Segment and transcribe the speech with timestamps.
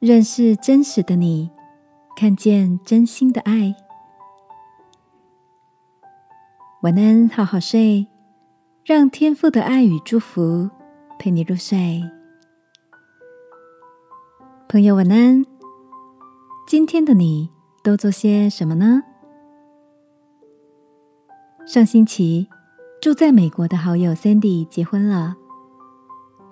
[0.00, 1.50] 认识真实的你，
[2.16, 3.74] 看见真心的爱。
[6.80, 8.06] 晚安，好好睡，
[8.82, 10.70] 让天父的爱与祝福
[11.18, 12.02] 陪你入睡。
[14.70, 15.44] 朋友，晚安。
[16.66, 17.50] 今天的你
[17.84, 19.02] 都做些什么呢？
[21.66, 22.48] 上星期，
[23.02, 25.36] 住在美国的好友 Sandy 结婚了。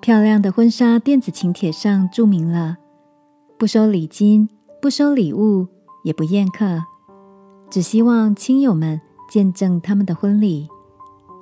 [0.03, 2.77] 漂亮的婚纱电子请帖上注明了：
[3.59, 4.49] 不收礼金，
[4.81, 5.67] 不收礼物，
[6.05, 6.81] 也不宴客，
[7.69, 10.69] 只希望亲友们见证他们的婚礼，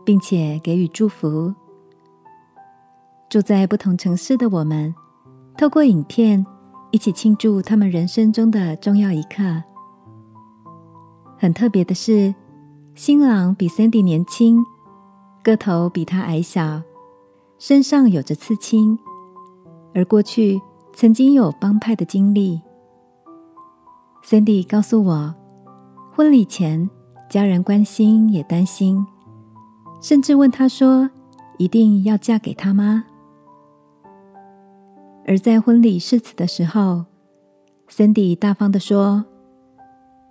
[0.02, 1.55] 并且给予祝福。
[3.29, 4.95] 住在不同城市的我们，
[5.59, 6.47] 透过影片
[6.91, 9.62] 一起庆祝他们人生中的重要一刻。
[11.37, 12.35] 很特别的是。
[12.95, 14.65] 新郎比 Sandy 年轻，
[15.43, 16.80] 个头比他矮小，
[17.59, 18.99] 身上有着刺青，
[19.93, 20.62] 而过去
[20.99, 22.59] 曾经有帮派的经历。
[24.25, 25.35] Sandy 告诉我，
[26.15, 26.89] 婚礼前
[27.29, 29.07] 家人关心也担心，
[30.01, 31.11] 甚至问他说
[31.59, 33.05] ：“一定要嫁给他吗？”
[35.29, 37.05] 而在婚礼誓词的时候
[37.91, 39.27] ，Sandy 大方的说：“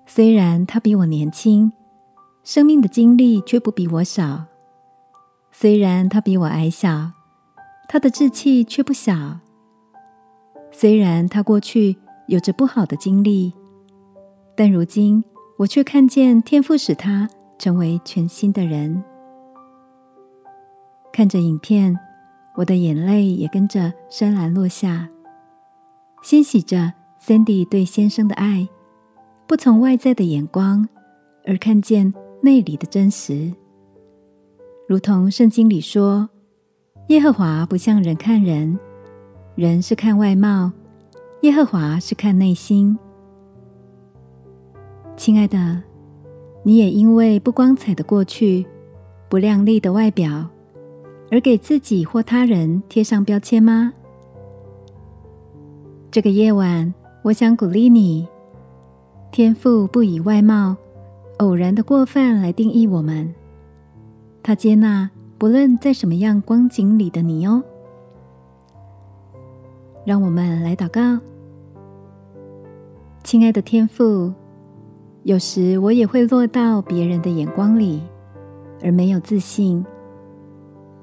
[0.07, 1.71] 虽然他比我年轻。”
[2.43, 4.45] 生命的经历却不比我少，
[5.51, 7.11] 虽然他比我矮小，
[7.87, 9.39] 他的志气却不小。
[10.77, 11.95] 虽然他过去
[12.27, 13.53] 有着不好的经历，
[14.57, 15.23] 但如今
[15.57, 19.01] 我却看见天赋使他成为全新的人。
[21.13, 21.97] 看着影片，
[22.55, 25.07] 我的眼泪也跟着潸然落下，
[26.21, 26.91] 欣喜着
[27.23, 28.67] Cindy 对先生的爱，
[29.47, 30.89] 不从外在的眼光，
[31.45, 32.13] 而看见。
[32.41, 33.51] 内里的真实，
[34.87, 36.29] 如同圣经里说
[37.09, 38.77] ：“耶和华不像人看人，
[39.55, 40.71] 人是看外貌，
[41.41, 42.97] 耶和华是看内心。”
[45.15, 45.81] 亲爱的，
[46.63, 48.65] 你也因为不光彩的过去、
[49.29, 50.45] 不亮丽的外表，
[51.31, 53.93] 而给自己或他人贴上标签吗？
[56.11, 56.93] 这个夜晚，
[57.23, 58.27] 我想鼓励你：
[59.31, 60.75] 天赋不以外貌。
[61.39, 63.33] 偶然的过犯来定义我们，
[64.41, 67.61] 他接纳不论在什么样光景里的你哦。
[70.05, 71.19] 让我们来祷告，
[73.23, 74.31] 亲爱的天父，
[75.23, 78.03] 有时我也会落到别人的眼光里，
[78.83, 79.83] 而没有自信。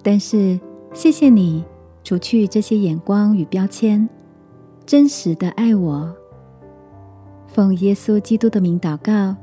[0.05, 0.59] 但是
[0.95, 1.65] 谢谢你
[2.05, 4.09] 除去这些眼光与标签，
[4.87, 6.15] 真实的爱我。
[7.49, 9.35] 奉耶稣基督的名祷告。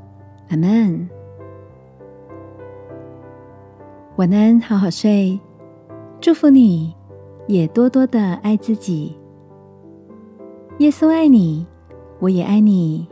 [0.48, 1.06] 阿门。
[4.16, 5.38] 晚安，好好睡。
[6.18, 6.94] 祝福你，
[7.46, 9.19] 也多多的爱自己。
[10.80, 11.66] 耶稣爱你，
[12.20, 13.06] 我也爱你。